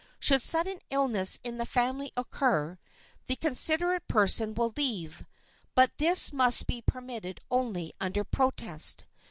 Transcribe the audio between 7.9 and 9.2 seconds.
under protest.